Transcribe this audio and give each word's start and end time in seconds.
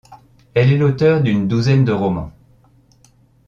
Elle 0.55 0.71
est 0.73 0.77
l'auteure 0.77 1.21
d'une 1.21 1.47
douzaine 1.47 1.85
de 1.85 1.91
romans. 1.91 2.31